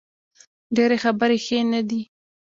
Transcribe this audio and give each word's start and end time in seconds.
ډیرې 0.75 0.97
خبرې 1.03 1.37
ښې 1.45 1.59
نه 1.71 1.81
دي 1.89 2.01